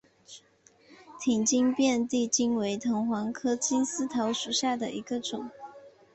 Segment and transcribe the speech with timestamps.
[1.19, 5.51] 挺茎遍地金为藤黄科金丝桃属下的一个种。